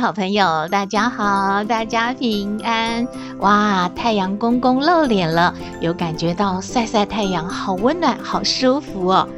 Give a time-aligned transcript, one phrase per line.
[0.00, 3.06] 好朋友，大家好，大家平安。
[3.38, 9.28] 哇，太阳公公露脸了，有感觉到晒晒太阳好温暖，好舒服哦。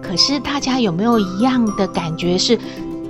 [0.00, 2.56] 可是大家有没有一样的感觉是，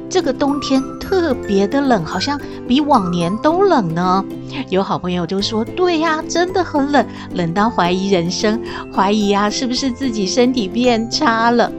[0.08, 4.24] 这个冬天特别的冷，好像比往年都冷呢？
[4.70, 8.58] 有好朋友就说：“对呀，真的很冷，冷到怀疑人生，
[8.94, 11.70] 怀疑啊，是不是自己身体变差了？”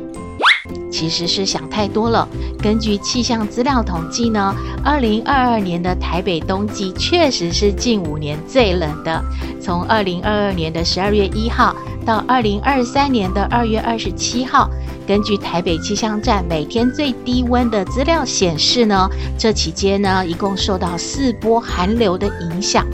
[0.91, 2.27] 其实是想太多了。
[2.62, 9.24] 根据气象资料统计呢，二零二二年的台北冬季确实是近五年最冷的。
[9.62, 14.70] 从二零二二年的十二月一号到二零二三年的二月二十七号，
[15.05, 22.85] 根据台北气象站每天最低温的资料显示呢，这期间呢一共受到四波寒流的影响，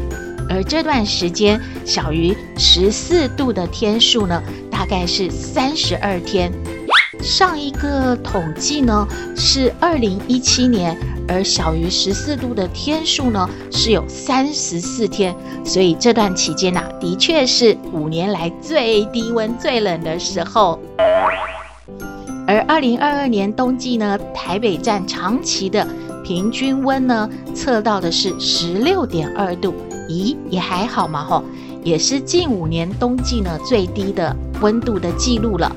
[0.49, 6.51] 而这段时间小于十四度的天数呢，大概是三十二天。
[7.23, 20.77] 上一个统计呢是二零一七年，而小于十四度的天数呢是有三十四天，所以这段期间呐、的确是五年来最低温、最冷的时候。
[22.45, 25.87] 而二零二二年冬季呢，台北站长期的
[26.25, 29.73] 平均温呢测到的是十六点二度，
[30.09, 31.41] 咦，也还好嘛吼，
[31.85, 35.73] 也是近五年冬季呢最低的温度的记录了。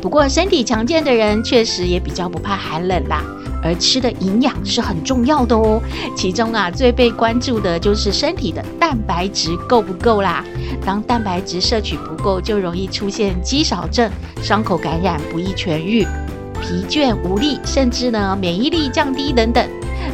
[0.00, 3.22] 不过，身体强健的人确实也比较不怕寒冷啦。
[3.62, 5.82] 而吃的营养是很重要的哦。
[6.14, 10.44] 其中啊，最被关注的就是身体的蛋白质够不够啦。
[10.84, 14.08] 当蛋白质摄取不够，就容易出现肌少症、
[14.40, 16.06] 伤口感染不易痊愈、
[16.60, 19.68] 疲倦无力，甚至呢免疫力降低等等。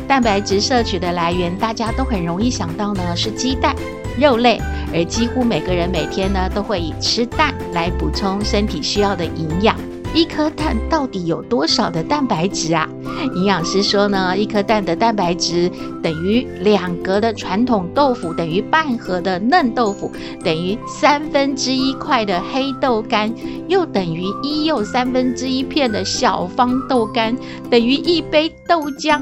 [0.09, 3.77] 蛋白质摄取的来源，大家都很容易想到呢是鸡蛋。
[4.19, 4.61] 肉类，
[4.93, 9.77] 而几乎每个人每天呢都会以吃蛋来补充身体需要的营养。
[10.15, 12.87] 一颗蛋到底有多少的蛋白质啊？
[13.35, 15.71] 营养师说呢，一颗蛋的蛋白质
[16.03, 20.13] 等于两格的传统豆腐，等于半盒的嫩豆腐，
[20.45, 23.33] 等于三分之一块的黑豆干，
[23.69, 27.35] 又等于一又三分之一片的小方豆干，
[27.71, 29.19] 等于一杯豆浆，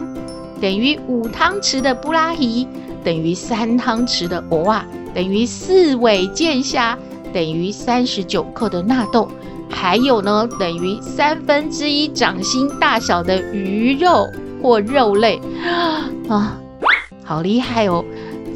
[0.61, 2.67] 等于五汤匙的布拉提。
[3.03, 6.99] 等于三汤匙的藕啊，等于四尾剑虾，
[7.33, 9.29] 等于三十九克的纳豆，
[9.69, 14.29] 还有呢，等于三分之一掌心大小的鱼肉
[14.63, 15.41] 或肉类
[16.29, 16.59] 啊，
[17.25, 18.05] 好厉害哦！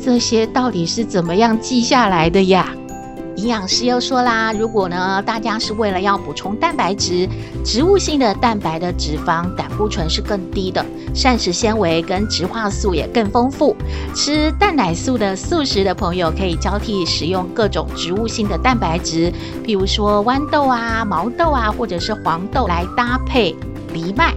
[0.03, 2.75] 这些到底是怎么样记下来的呀？
[3.37, 7.29] 营养师又说啦，如果呢，大家是为了要补充蛋白质，
[7.65, 13.77] 植物性的蛋白的脂肪胆固醇是更低的，膳食纤维跟植化素也更丰富。
[14.15, 19.33] 吃蛋奶素的素食的朋友可以交替使用各种植物性的蛋白质，
[19.65, 23.55] 譬如说豌豆啊、毛豆啊，或者是黄豆来搭配
[23.93, 24.33] 藜麦，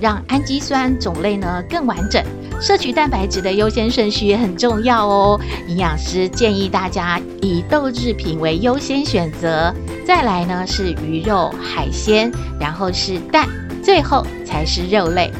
[0.00, 2.20] 让氨基酸种类呢更完整。
[2.62, 5.40] 摄取蛋白质的优先顺序也很重要哦。
[5.66, 9.74] 营养师建议大家以豆制品为优先选择，
[10.06, 12.30] 再来呢是鱼肉、海鲜，
[12.60, 13.48] 然后是蛋，
[13.82, 15.32] 最后才是肉类。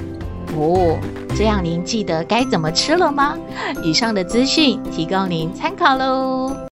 [0.56, 0.99] 哦，
[1.37, 3.37] 这样您记得该怎么吃了吗？
[3.84, 6.72] 以上的资讯提供您参考喽。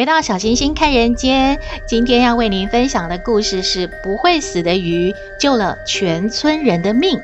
[0.00, 7.18] 回到小星星看人间今天要为您分享的故事是不会死的鱼救了全村人的命。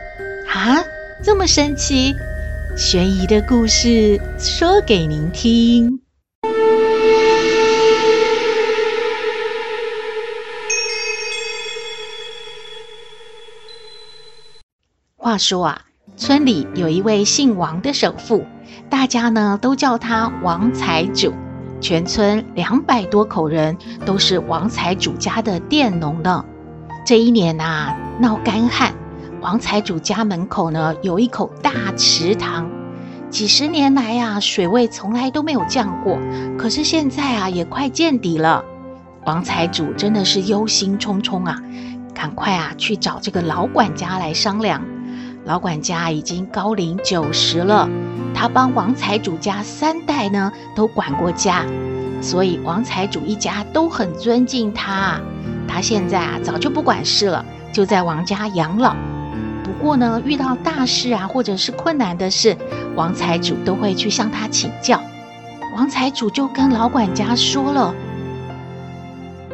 [0.46, 0.84] 啊
[1.22, 2.14] 这么神奇
[2.76, 6.02] 悬疑的故事说给您听。
[15.16, 15.80] 话说啊
[16.18, 18.44] 村里有一位姓王的首富
[18.90, 21.45] 大家呢都叫他王财主。
[21.80, 26.44] 全村两百多口人都是王财主家的佃农呢。
[27.04, 28.92] 这一年啊，闹干旱，
[29.40, 32.68] 王财主家门口呢有一口大池塘，
[33.30, 36.18] 几十年来呀，水位从来都没有降过。
[36.58, 38.64] 可是现在啊，也快见底了。
[39.24, 41.56] 王财主真的是忧心忡忡啊，
[42.14, 44.82] 赶快啊去找这个老管家来商量。
[45.46, 47.88] 老管家已经高龄九十了，
[48.34, 51.64] 他帮王财主家三代呢都管过家，
[52.20, 55.20] 所以王财主一家都很尊敬他。
[55.68, 58.96] 他现在啊早就不管事了，就在王家养老。
[59.62, 62.56] 不过呢，遇到大事啊或者是困难的事，
[62.96, 65.00] 王财主都会去向他请教。
[65.76, 67.94] 王财主就跟老管家说了。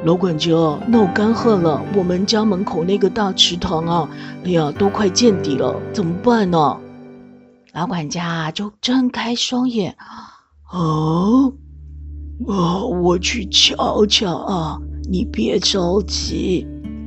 [0.05, 0.57] 老管家，
[0.89, 4.09] 闹干旱了，我们家门口那个大池塘啊，
[4.45, 6.77] 哎呀，都快见底了，怎么办呢？
[7.73, 9.97] 老管家就睁开双眼，
[10.73, 11.53] 哦，
[12.47, 14.79] 哦，我去瞧瞧啊，
[15.09, 16.67] 你别着急。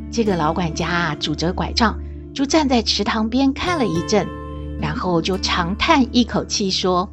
[0.09, 1.99] 这个老管家拄着拐杖，
[2.33, 4.25] 就站在池塘边看了一阵，
[4.79, 7.09] 然后就长叹一口气说：“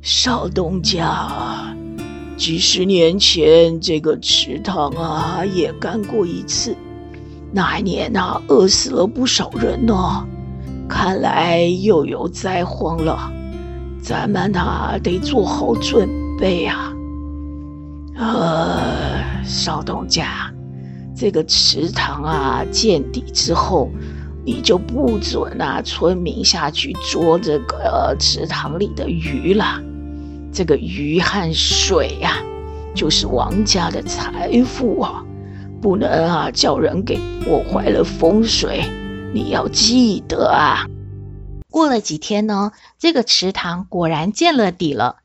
[0.00, 1.73] 少东家。”
[2.36, 6.76] 几十年前，这个池塘啊也干过一次，
[7.52, 9.94] 那一年啊饿死了不少人呢。
[10.88, 13.32] 看来又有灾荒了，
[14.02, 16.08] 咱们啊得做好准
[16.38, 16.92] 备啊。
[18.16, 20.52] 呃，少东家，
[21.16, 23.90] 这个池塘啊见底之后，
[24.44, 29.80] 你就不准啊村民下去捉这个池塘里的鱼了。
[30.54, 32.42] 这个鱼和水呀、啊，
[32.94, 35.24] 就是王家的财富啊，
[35.82, 38.84] 不能啊叫人给破坏了风水。
[39.34, 40.86] 你要记得啊。
[41.68, 42.70] 过了几天呢，
[43.00, 45.16] 这个池塘果然见了底了。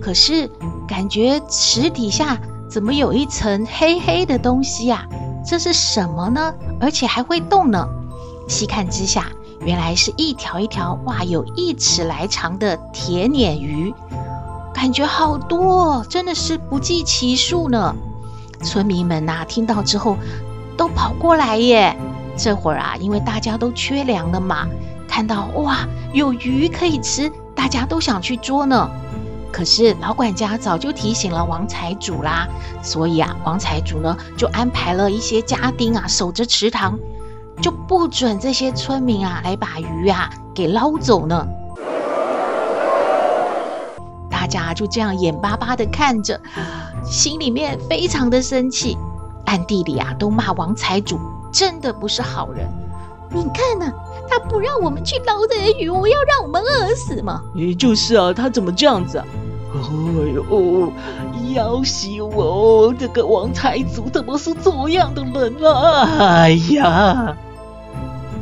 [0.00, 0.48] 可是
[0.86, 5.42] 感觉池底下怎么有一层黑黑的东西呀、啊？
[5.44, 6.54] 这是什么呢？
[6.80, 7.88] 而且还会动呢？
[8.48, 9.26] 细看之下。
[9.66, 13.92] 原来是一条一条哇，有一尺来长的铁鲶鱼，
[14.72, 17.92] 感觉好多，哦真的是不计其数呢。
[18.62, 20.16] 村民们呐、啊，听到之后
[20.76, 21.96] 都跑过来耶。
[22.36, 24.68] 这会儿啊，因为大家都缺粮了嘛，
[25.08, 25.78] 看到哇，
[26.12, 28.88] 有鱼可以吃，大家都想去捉呢。
[29.50, 32.46] 可是老管家早就提醒了王财主啦，
[32.84, 36.96] 所以啊，王财主呢就安排了一些家丁啊守着池塘。
[37.60, 41.46] 就不准这些村民啊来把鱼啊给捞走呢。
[44.30, 46.40] 大家就这样眼巴巴的看着，
[47.04, 48.96] 心里面非常的生气，
[49.44, 51.18] 暗地里啊都骂王财主
[51.52, 52.68] 真的不是好人。
[53.30, 53.92] 你看呢、
[54.30, 57.42] 他不让我们去捞这些鱼，我要让我们饿死吗？
[57.54, 59.24] 也就是啊，他怎么这样子啊？
[59.74, 59.78] 哎
[60.32, 60.92] 呦，
[61.52, 62.94] 要死哦！
[62.98, 66.18] 这个王财主怎么是这样的人啊？
[66.18, 67.36] 哎呀！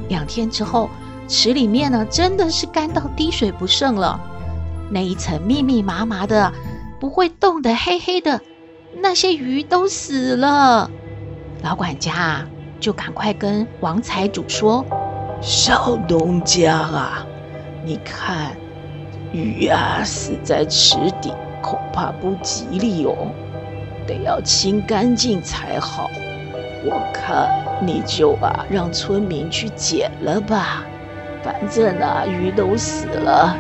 [0.08, 0.90] 两天之后，
[1.28, 4.20] 池里面呢真的是干到滴水不剩了，
[4.90, 6.52] 那一层密密麻麻的、
[7.00, 8.40] 不会动的黑黑的，
[9.00, 10.90] 那些鱼都死了。
[11.62, 12.46] 老管家啊，
[12.78, 14.84] 就赶快跟王财主说
[15.40, 17.26] ：“少东家啊，
[17.84, 18.54] 你看
[19.32, 23.14] 鱼啊死在池底，恐怕不吉利哦，
[24.06, 26.10] 得要清干净才好。”
[26.86, 27.48] 我看
[27.80, 30.84] 你就啊，让村民去捡了吧，
[31.42, 33.56] 反正啊鱼都死了，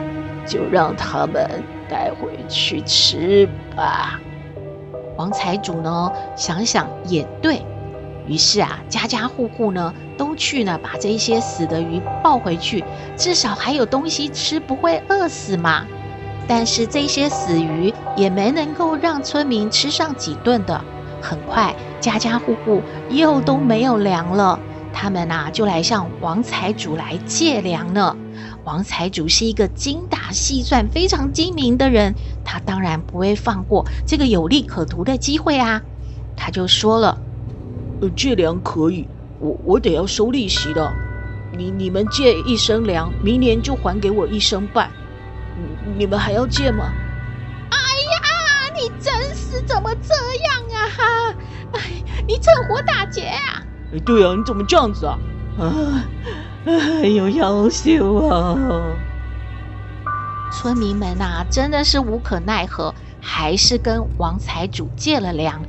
[0.46, 1.48] 就让他们
[1.88, 4.20] 带回去吃吧。
[5.16, 7.62] 王财主呢想想也对，
[8.26, 12.84] 于是啊家家户户呢都去呢把这些死的鱼抱回去，
[13.16, 15.86] 至少还有东西吃，不会饿死嘛。
[16.46, 20.84] 但是这些死鱼也没能够让村民吃上几顿的。
[21.20, 24.60] 很快，家家户户又都没有粮了，
[24.92, 28.14] 他们呐就来向王财主来借粮呢。
[28.64, 35.82] 王财主是一个精打细算、非常精明的人，他当然不会放过这个有利可图的机会啊。
[36.36, 37.18] 他就说了
[38.00, 39.08] ：“呃，借粮可以，
[39.38, 40.92] 我我得要收利息的。
[41.56, 44.90] 你你们借一升粮，明年就还给我一升半。
[45.56, 46.92] 你你们还要借吗？”
[47.70, 50.88] 哎呀，你真是怎么这样啊？
[50.96, 51.34] 哈，
[51.72, 51.80] 哎，
[52.26, 53.62] 你趁火打劫啊！
[53.92, 55.18] 哎，对啊，你怎么这样子啊？
[55.58, 56.04] 啊，
[56.66, 58.56] 哎呦，夭寿啊！
[60.52, 65.62] 村民们呐、啊，真的是无可奈何，还是跟王财主借了粮。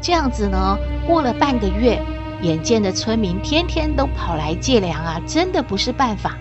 [0.00, 2.02] 这样子呢，过了半个月，
[2.40, 6.36] 眼见的村民天天都跑来借粮啊，真的不是办法。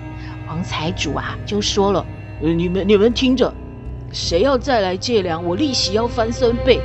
[0.48, 2.06] 王财主啊就说了
[2.42, 3.54] ：“你们你们听着，
[4.12, 6.82] 谁要再来借粮，我利息要翻三倍。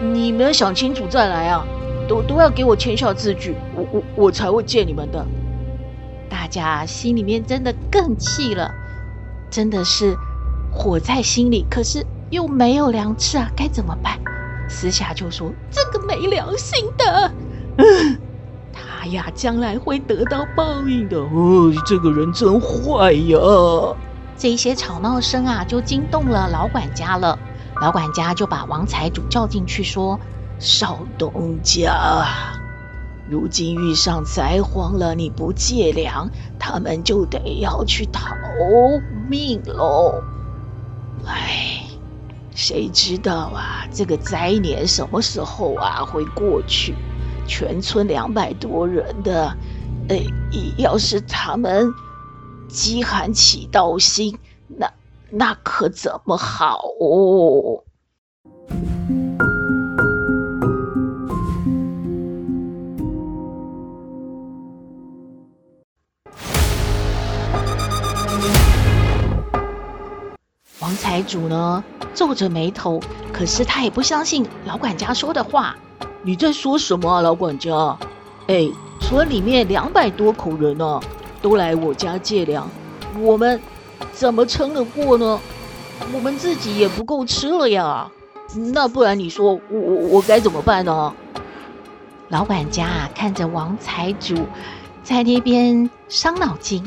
[0.00, 1.64] 你们想清楚再来啊，
[2.08, 5.24] 都都要给我签下字据，我我我才会借你们的。”
[6.28, 8.70] 大家心里面真的更气了，
[9.48, 10.16] 真的是
[10.72, 14.18] 火在心里，可是又没有粮吃啊，该怎么办？
[14.68, 17.30] 私下就说：“这个没良心的，
[17.76, 18.18] 嗯，
[18.72, 21.18] 他呀将来会得到报应的。
[21.18, 23.38] 哦，这个人真坏呀！”
[24.36, 27.38] 这些吵闹声啊，就惊动了老管家了。
[27.80, 30.18] 老管家就把王财主叫进去说
[30.58, 32.14] ：“少东家，
[33.28, 38.34] 如今遇上灾荒了，你不借粮，他们就得要去逃
[39.28, 40.22] 命喽。
[41.26, 41.80] 哎。”
[42.56, 46.94] 谁知道啊，这个灾年什么时候啊会过去？
[47.48, 49.48] 全村两百多人的，
[50.08, 50.22] 哎，
[50.78, 51.92] 要是他们
[52.74, 54.90] 饥寒起盗心，那
[55.30, 56.82] 那可怎么好？
[70.80, 73.00] 王财主呢，皱着眉头，
[73.32, 75.76] 可是他也不相信老管家说的话。
[76.24, 77.96] 你在说什么啊，老管家？
[78.48, 78.68] 哎，
[79.00, 81.00] 村里面两百多口人呢，
[81.44, 82.66] 都来我家借粮，
[83.20, 83.60] 我们
[84.14, 85.38] 怎么撑得过呢？
[86.14, 88.10] 我们自己也不够吃了呀。
[88.72, 91.14] 那不然你说我我我该怎么办呢？
[92.30, 94.34] 老管家，看着王财主
[95.02, 96.82] 在那边伤脑筋，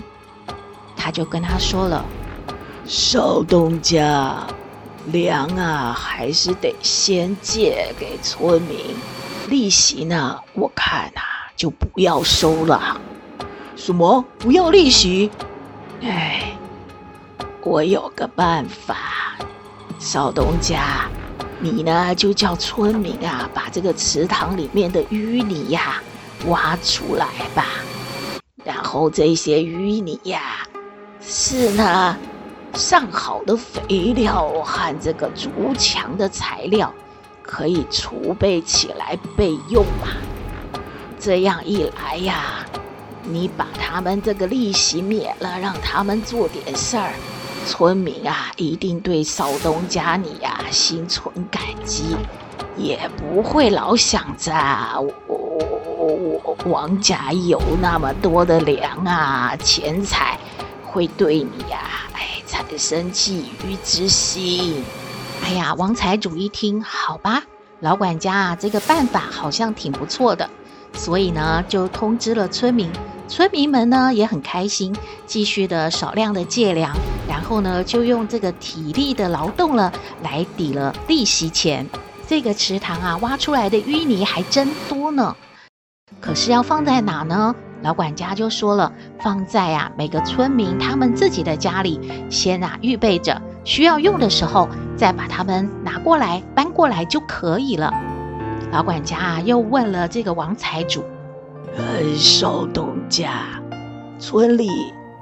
[0.96, 2.04] 他就跟他说了
[2.84, 4.38] ：“少东家。”
[5.14, 8.80] 粮啊，还是得先借给村民，
[9.48, 13.00] 利息呢，我看啊，就不要收了。
[13.78, 14.26] 什么？
[14.40, 15.30] 不要利息？
[16.02, 16.58] 哎，
[17.62, 19.38] 我有个办法，
[20.00, 21.08] 少东家，
[21.60, 26.02] 你呢就叫村民啊，把这个池塘里面的淤泥呀
[26.48, 27.66] 挖出来吧，
[28.66, 30.68] 然后这些淤泥呀，
[31.22, 32.18] 是呢。
[32.74, 36.94] 上好的肥料和这个筑墙的材料，
[37.42, 40.10] 可以储备起来备用嘛。
[41.18, 42.64] 这样一来呀，
[43.30, 47.14] 你把他们这个利息免了，让他们做点事儿，
[47.66, 52.16] 村民啊一定对少东家你呀心存感激，
[52.76, 54.54] 也不会老想着
[55.28, 55.36] 我
[55.98, 60.40] 我王家有那么多的粮啊钱财，
[60.86, 61.82] 会对你呀
[62.14, 62.22] 哎。
[62.48, 64.82] 产生觊觎之心。
[65.44, 67.44] 哎呀，王财主一听，好吧，
[67.82, 70.50] 老管家啊，这个办法好像挺不错的，
[70.94, 72.90] 所以呢，就通知了村民。
[73.28, 76.96] 村民们呢也很开心，继续的少量的借粮，
[77.28, 79.92] 然后呢，就用这个体力的劳动了
[80.24, 81.88] 来抵了利息钱。
[82.26, 85.36] 这个池塘啊，挖出来的淤泥还真多呢。
[86.20, 87.54] 可是要放在哪呢？
[87.84, 97.94] 老管家就说了，放在啊每个村民他们自己的家里，先啊预备着，需要用的时候再把它们拿过来搬过来就可以了。
[98.72, 101.04] 老管家啊又问了这个王财主
[101.76, 103.62] ：“呃，少东家，
[104.20, 104.70] 村里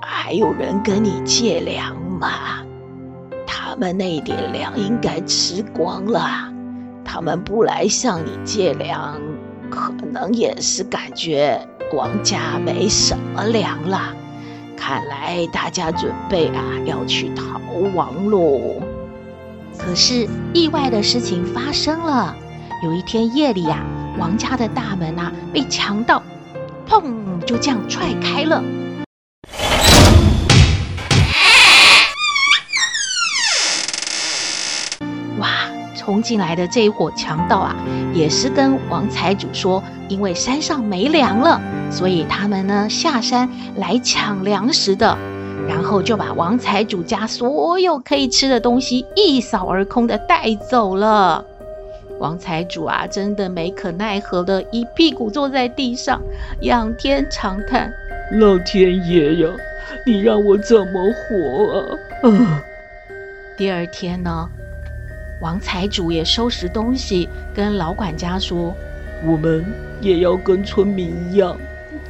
[0.01, 2.63] 还有人跟你借粮吗？
[3.47, 6.51] 他们那点粮应该吃光了，
[7.03, 9.19] 他们不来向你借粮，
[9.69, 11.59] 可能也是感觉。”
[11.93, 14.11] 王家没什么粮了，
[14.75, 17.59] 看来大家准备啊要去逃
[17.93, 18.81] 亡喽。
[19.77, 22.35] 可是意外的事情发生了，
[22.83, 23.85] 有一天夜里啊，
[24.17, 26.23] 王家的大门啊被强盗，
[26.87, 28.63] 砰就这样踹开了。
[35.39, 35.49] 哇
[35.95, 37.75] 冲进来的这一伙强盗啊，
[38.13, 41.59] 也是跟王财主说，因为山上没粮了，
[41.91, 45.17] 所以他们呢下山来抢粮食的，
[45.67, 51.43] 然后就把王财主家所有可以吃的东西一扫而空的带走了。
[52.25, 56.19] 王财主啊，真的没可奈何的一屁股坐在地上，
[56.61, 57.93] 仰天长叹
[58.41, 59.49] ：“老天爷呀，
[60.07, 61.85] 你让我怎么活啊？”
[62.27, 62.63] 啊，
[63.55, 64.49] 第二天呢？
[65.39, 68.75] 王财主也收拾东西，跟老管家说
[69.23, 69.63] ：“我们
[70.01, 71.55] 也要跟村民一样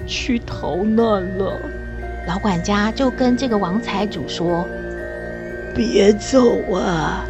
[0.08, 1.60] 去逃难了。”
[2.26, 4.66] 老管家就跟这个王财主说
[5.76, 7.26] ：“别走啊！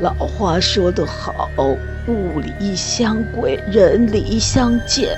[0.00, 1.50] 老话说得好，
[2.08, 5.16] 物离乡归，人离乡见。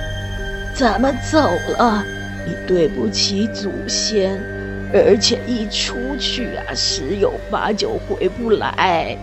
[0.75, 1.39] 咱们走
[1.79, 2.05] 了。
[2.47, 4.39] 你对不起祖先，
[4.93, 9.17] 而且一出去啊，十有八九回不来。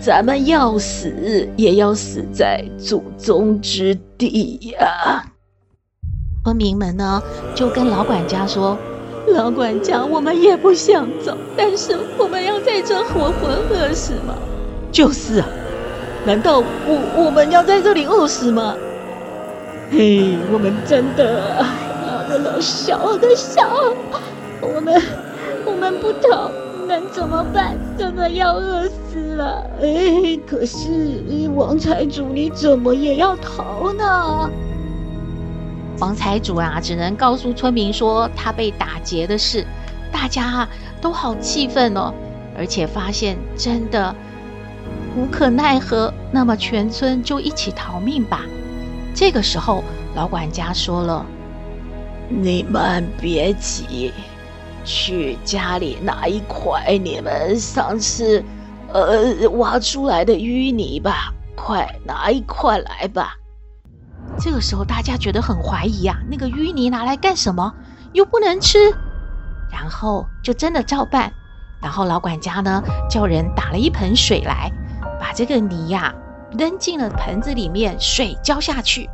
[0.00, 1.12] 咱们要死，
[1.56, 5.24] 也要死在祖宗之地呀、啊！
[6.44, 7.22] 村民们呢，
[7.54, 8.78] 就跟老管家说
[9.28, 14.34] ：“老管家，我们也不想走，但是我们要在这活活饿死吗
[14.90, 15.46] ？”“就是啊，
[16.26, 18.74] 难道我我们要在这里饿死吗
[19.90, 21.64] ？”“嘿，我们真的
[22.04, 23.62] 老的老，小的小，
[24.60, 25.00] 我们
[25.64, 26.50] 我们不逃。”
[26.86, 27.76] 能怎么办？
[27.98, 29.68] 真的要饿死了！
[29.82, 30.78] 哎，可是
[31.52, 34.48] 王财主，你怎么也要逃呢？
[35.98, 39.66] 王财主啊，只能告诉村民说他被打劫的事。
[40.12, 40.68] 大家啊
[41.00, 42.14] 都好气愤哦，
[42.56, 44.14] 而且发现真的
[45.16, 48.42] 无可奈何，那么全村就一起逃命吧。
[49.14, 49.82] 这个时候，
[50.14, 51.24] 老管家说了
[52.28, 54.12] ：“你们别急。”
[54.84, 58.44] 去家里拿一块你们上次
[58.92, 63.34] 呃挖出来的淤泥吧，快拿一块来吧。
[64.38, 67.74] 这个时候大家觉得很怀疑啊，那个淤泥拿来干什么？
[68.12, 68.78] 又不能吃。
[69.72, 71.32] 然后就真的照办。
[71.82, 74.70] 然后老管家呢叫人打了一盆水来，
[75.20, 76.14] 把这个泥呀、
[76.58, 79.08] 扔进了盆子里面，水浇下去。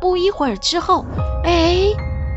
[0.00, 1.04] 不一会儿之后，
[1.44, 1.86] 哎，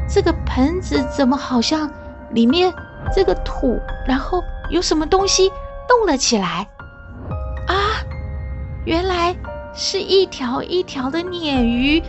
[0.09, 1.91] 这个盆子怎么好像？
[2.31, 2.71] 里面
[3.13, 5.49] 这个土，然后有什么东西
[5.87, 6.67] 动了起来
[7.67, 8.05] 啊？
[8.85, 9.35] 原来
[9.73, 12.03] 是一条一条的鲶鱼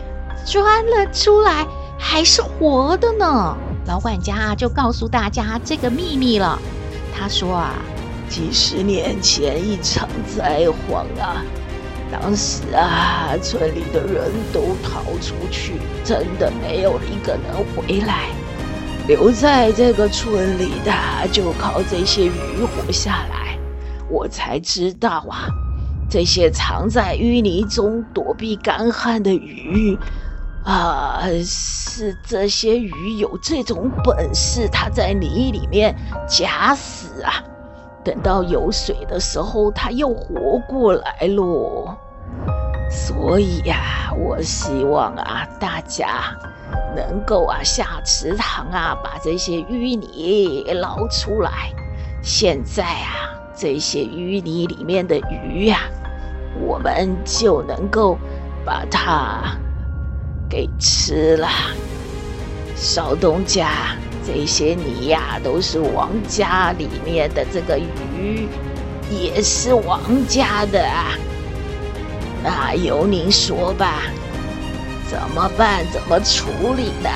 [0.45, 1.65] 钻了出来，
[1.97, 3.57] 还是活的呢。
[3.87, 6.57] 老管家，就告诉大家这个秘密了。
[7.13, 7.73] 他说啊，
[8.31, 11.43] 几十年前一场灾荒啊，
[12.09, 18.29] 当时啊，村里的人都逃出去，真的没有一个能回来。
[19.05, 20.93] 留在这个村里的，
[21.29, 22.31] 就靠这些鱼
[22.63, 23.57] 活下来。
[24.09, 25.49] 我才知道啊，
[26.09, 29.97] 这些藏在淤泥中躲避干旱的鱼，
[30.63, 35.93] 啊，是这些鱼有这种本事，它在泥里面
[36.29, 37.43] 假死啊，
[38.03, 41.97] 等到有水的时候，它又活过来咯。
[42.89, 46.35] 所以呀，我希望啊，大家。
[46.95, 51.73] 能够啊下池塘啊，把这些淤泥捞出来。
[52.21, 58.17] 现在啊，这些淤泥里面的鱼呀、啊，我们就能够
[58.65, 59.55] 把它
[60.49, 61.47] 给吃了。
[62.75, 63.69] 少东家，
[64.25, 68.47] 这些泥呀、都是王家里面的这个鱼，
[69.09, 71.13] 也是王家的啊。
[72.43, 74.01] 那由您说吧。
[75.07, 75.85] 怎么办？
[75.91, 77.09] 怎么处理呢？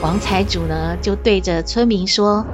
[0.00, 2.46] 王财主呢，就对着村民说：“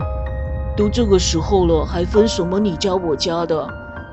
[0.74, 3.68] 都这个时候了，还分什么你家我家的？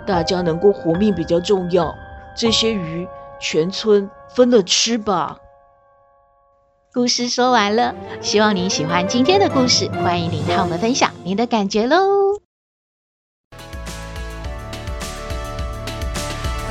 [0.05, 1.95] 大家能够活命比较重要。
[2.35, 3.07] 这些鱼，
[3.39, 5.38] 全村分了吃吧。”
[6.99, 12.41] 故事说完了，希望您喜欢今天的故事，欢迎您和我们分享您的感觉喽。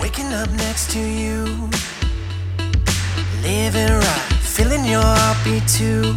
[0.03, 1.71] Waking up next to you.
[3.43, 6.14] Living right, feeling your heartbeat too.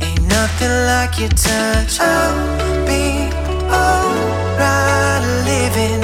[0.00, 2.00] Ain't nothing like your touch.
[2.00, 3.30] I'll be
[3.70, 6.02] alright living.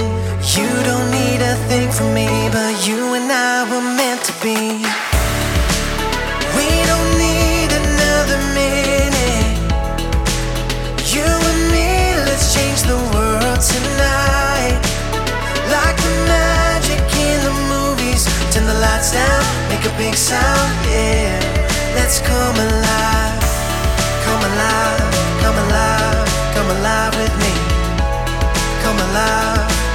[0.55, 4.87] You don't need a thing from me, but you and I were meant to be.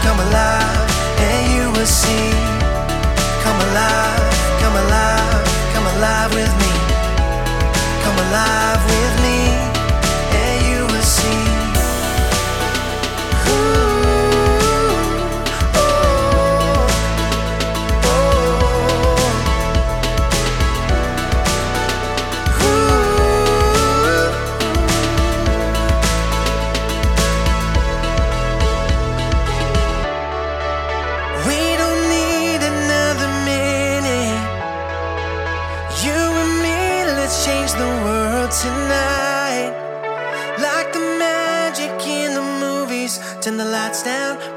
[0.05, 0.89] Come alive,
[1.27, 2.29] and you will see.
[3.43, 4.23] Come alive,
[4.61, 6.71] come alive, come alive with me.
[8.03, 9.04] Come alive with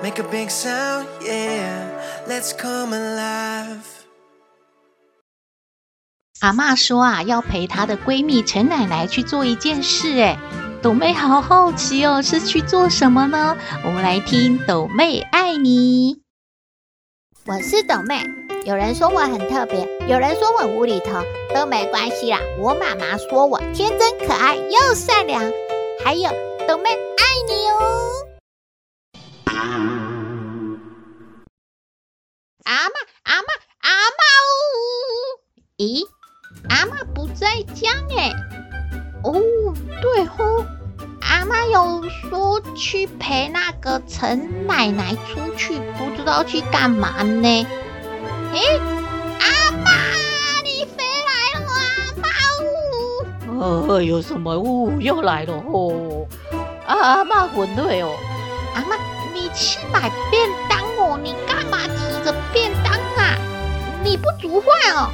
[0.02, 1.84] make a big sound, yeah.
[2.26, 3.82] Let's come alive.
[6.40, 10.20] 阿妈说啊，要陪她的闺蜜陈奶奶去做一件事。
[10.20, 10.38] 哎，
[10.80, 13.56] 斗妹好好奇哦，是去做什么呢？
[13.84, 16.22] 我们来听斗妹爱你。
[17.44, 18.22] 我是斗妹，
[18.68, 21.22] 有人说我很特别，有人说我无厘头，
[21.54, 22.38] 都没关系啦。
[22.58, 25.50] 我妈妈说我天真可爱又善良，
[26.04, 26.28] 还有
[26.68, 28.10] 豆妹爱你哦。
[32.64, 33.48] 阿妈，阿妈，
[33.80, 34.52] 阿妈哦！
[35.78, 36.06] 咦，
[36.68, 38.32] 阿妈不在家哎。
[39.24, 39.32] 哦，
[40.02, 40.66] 对哦，
[41.22, 47.66] 阿妈有说去陪那个陈奶奶出去，不知道去干嘛呢。
[48.52, 48.80] 诶，
[49.40, 49.90] 阿妈，
[50.64, 53.86] 你回来了，阿嬷哦。
[53.88, 54.52] 呃，有什么？
[54.52, 56.26] 哦，又来了哦。
[56.86, 58.16] 阿妈回来哦。
[58.74, 58.96] 阿妈，
[59.34, 63.36] 你去买便当哦，你干嘛提着便当啊？
[64.02, 65.10] 你不煮饭哦？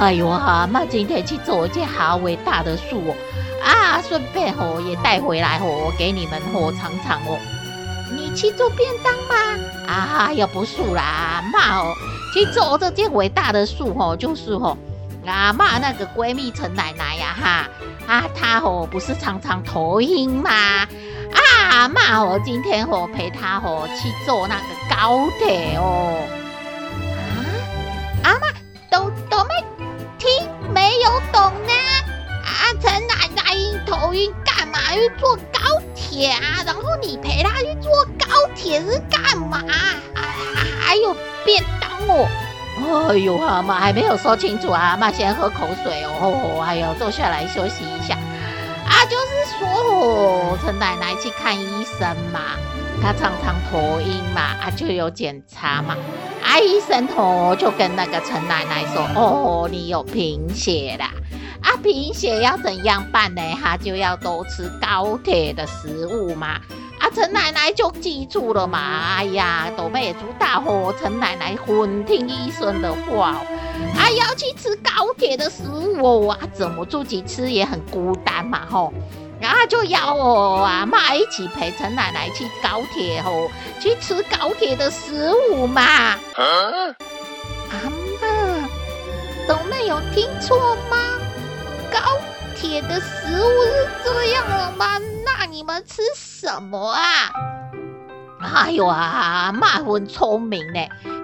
[0.00, 3.14] 哎呦，阿妈今天去做一件好伟大的事哦，
[3.62, 7.38] 啊，顺便哦也带回来吼，给你们哦尝尝哦。
[8.12, 9.34] 你去做便当吗？
[9.86, 11.94] 啊，又不是啦，妈哦，
[12.32, 14.76] 去做这件伟大的事哦，就是吼，
[15.26, 17.68] 阿嬷那个闺蜜陈奶奶呀，哈，
[18.06, 20.50] 啊，她吼不是常常头晕吗？
[21.32, 26.26] 啊，妈哦，今天吼陪她吼去坐那个高铁哦。
[27.16, 27.38] 啊，
[28.24, 28.50] 阿嬷。
[28.90, 29.64] 斗斗妹
[30.18, 30.28] 听
[30.74, 31.72] 没有懂呢？
[32.42, 33.54] 啊，陈奶奶
[33.86, 35.59] 头晕干嘛去坐高
[36.20, 36.62] 铁啊？
[36.66, 39.58] 然后你陪他去坐高铁是干嘛？
[40.78, 42.28] 还有便当哦。
[43.08, 46.62] 哎呦，阿嬷还没有说清楚啊，阿嬷先喝口水哦。
[46.62, 48.14] 哎呦，坐下来休息一下。
[48.86, 52.40] 啊，就是说哦，陈奶奶去看医生嘛，
[53.00, 55.96] 她常常头晕嘛，啊，就有检查嘛。
[56.42, 61.12] 啊，医生头就跟那个陈奶奶说：“哦，你有贫血啦！
[61.80, 63.40] 啊，贫血要怎样办呢？
[63.62, 66.60] 他就要多吃高铁的食物嘛。
[66.98, 69.16] 啊，陈奶奶就记住了嘛。
[69.16, 73.40] 哎呀，斗妹也知道哦，陈奶奶很听医生的话哦。
[73.96, 78.92] 啊，要去吃高铁的食物哦，啊，怎么自己吃也很孤单嘛，吼。”
[79.40, 85.80] 然后就邀我阿妈一起陪陈奶奶去高铁吼，去吃高铁的食物嘛。
[85.80, 86.18] 啊、
[87.70, 87.80] 阿
[88.20, 90.98] 嬷，斗妹有听错吗？
[91.90, 91.98] 高
[92.56, 94.98] 铁的食物是这样了吗？
[95.24, 97.02] 那你们吃什么啊？
[98.40, 100.80] 哎呦，阿嬷很聪明呢。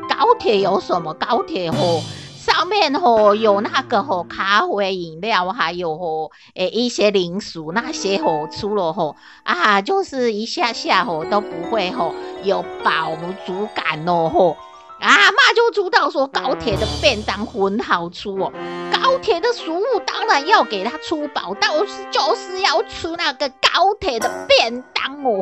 [0.08, 1.14] 高铁有什么？
[1.14, 2.02] 高铁吼。
[2.46, 14.56] 上面吼有那个吼咖啡饮料，还有吼诶一些零食，那些吼出了吼啊，就是一下下吼都不会吼有饱足感哦吼。
[15.00, 18.50] 阿嬷就知道说高铁的便当很好吃哦，
[18.92, 25.40] 高铁的食物当然要给他吃饱，但是就是要吃那个高铁的便当哦。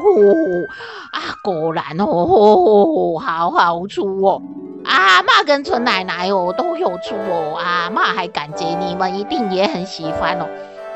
[1.12, 4.42] 啊，果然哦，好好吃哦。
[4.84, 10.46] 阿嬷跟陈奶奶哦都有出哦，阿嬷还感觉你们一定也很喜欢哦，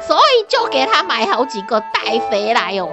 [0.00, 2.90] 所以就给他买好几个带回来哦。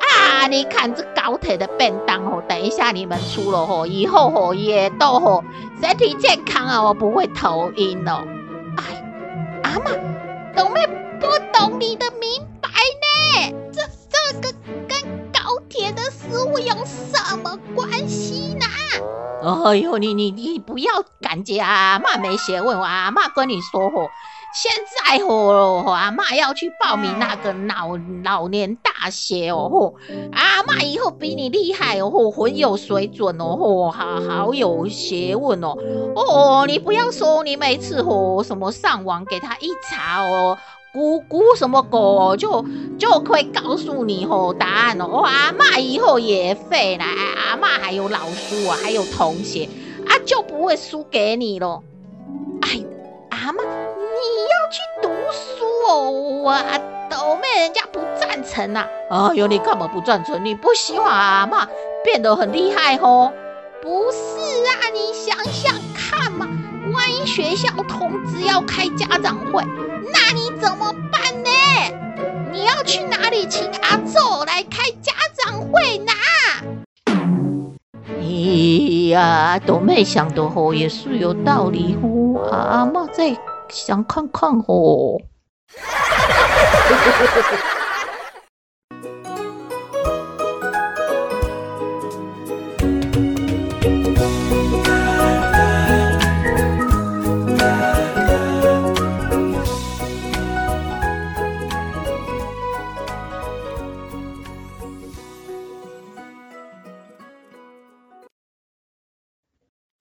[0.00, 5.42] 啊，你看这高铁的便当哦，等一下你们出了吼，以后吼也都吼
[5.80, 8.22] 身体健康啊，我不会头晕哦。
[8.76, 9.02] 哎，
[9.62, 9.98] 阿嬷，
[10.54, 10.86] 斗妹
[11.18, 11.26] 不
[11.58, 14.54] 懂你的明白呢，这这个
[14.86, 15.00] 跟
[15.32, 18.66] 高铁的食物有什么关系呢？
[19.64, 24.10] 哎呦，你你你不要感觉阿嬷没学问，阿嬷跟你说吼，
[24.54, 29.94] 现在吼阿嬷要去报名那个老老年大学哦吼，
[30.32, 35.76] 阿嬷以后比你厉害哦，很有水准哦吼，好好有学问哦
[36.14, 40.56] 哦，你不要说你每次吼什么上网给他一查哦。
[40.94, 42.64] 咕咕什么狗就
[42.96, 49.68] 就可以告诉你吼答案哦，阿嬷以后也废了，阿嬷还有老师啊，还有同学
[50.06, 51.82] 啊，就不会输给你咯。
[52.60, 52.84] 哎，
[53.30, 53.58] 阿嬷，
[54.24, 56.10] 你要去读书哦，
[56.42, 56.54] 我
[57.10, 58.86] 斗妹人家不赞成呐。
[59.10, 60.42] 哎呦，你干嘛不赞成？
[60.44, 61.68] 你不希望阿妈
[62.02, 63.32] 变得很厉害吼？
[63.82, 64.16] 不是
[64.66, 66.48] 啊，你想想看嘛，
[66.92, 69.62] 万一学校通知要开家长会。
[70.12, 71.50] 那你怎么办呢？
[72.50, 76.12] 你要去哪里请阿祖来开家长会呢？
[78.06, 83.36] 哎呀，斗妹想的吼也是有道理哦，阿妈在
[83.68, 85.20] 想看看哦。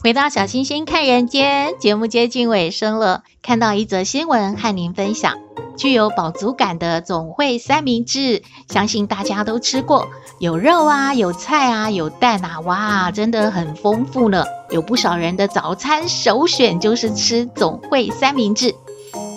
[0.04, 3.24] 回到小星星看人间，节目接近尾声了。
[3.42, 5.38] 看到一则新闻，和您分享，
[5.78, 14.44] 具有饱足感的总汇三明治，相信大家都吃过，有肉啊，有菜啊，有蛋啊，哇，真的很丰富呢。
[14.72, 18.76] 有不少人的早餐首选就是吃总汇三明治，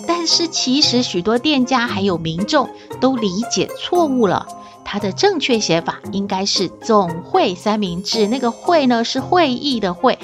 [0.05, 4.45] 但是其实许多店家还有民众都理解错误了。
[4.89, 10.17] 它的正确写法应该是总会三明治，那个会呢是会议的会，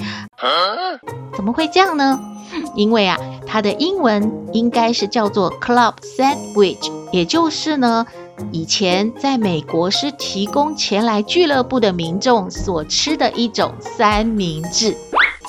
[1.35, 2.17] 怎么会这样呢？
[2.73, 8.05] 因为啊，它的英文应该是叫做 Club Sandwich，也就是呢，
[8.53, 14.95] 以前在美国是提供前来俱乐部的民众所吃的一种三明治。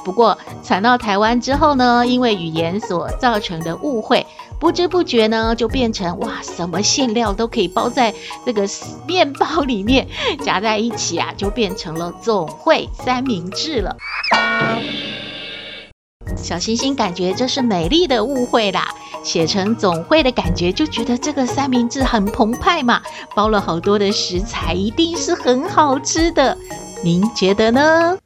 [0.05, 4.27] 不过传到台湾之后呢，因为语言所造成的误会。
[4.65, 8.15] 不知不觉呢，就变成哇，什么馅料都可以包在
[8.47, 8.67] 这个
[9.07, 10.09] 面包里面，
[10.43, 13.95] 夹在一起啊，就变成了总汇三明治了。
[16.35, 18.89] 小星星感觉这是美丽的误会啦，
[19.23, 23.03] 写成总汇的感觉，就觉得这个三明治很澎湃嘛，
[23.35, 26.57] 包了好多的食材，一定是很好吃的。
[27.05, 28.17] 您觉得呢？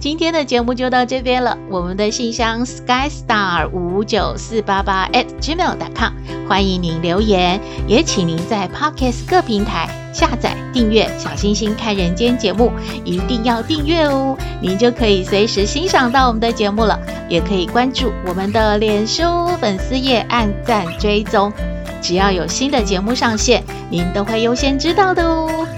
[0.00, 1.58] 今天的节目就到这边了。
[1.68, 12.72] 我们的信箱 skystar 五九四八八 at gmail.com，欢迎您留言，也请您在 Podcast 各平台下载订阅《小星星看人间》节目，
[13.04, 16.98] 一定要订阅哦，您就可以随时欣赏到我们的节目了。
[17.28, 19.22] 也可以关注我们的脸书
[19.60, 21.52] 粉丝页，按赞追踪，
[22.00, 25.68] 只要有新的节目上线，您都会优先知道的哦。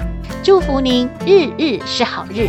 [0.45, 2.49] 祝福您日日是好日，